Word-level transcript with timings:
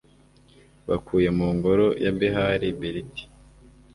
bakuye 0.87 1.29
mu 1.37 1.47
ngoro 1.55 1.85
ya 2.03 2.11
behali 2.19 2.67
beriti 2.79 3.23